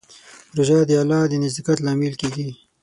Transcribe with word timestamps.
روژه 0.55 0.79
د 0.89 0.91
الله 1.01 1.21
د 1.27 1.33
نزدېکت 1.43 1.77
لامل 1.81 2.13
کېږي. 2.21 2.47